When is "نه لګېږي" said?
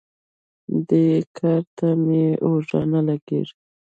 2.91-3.55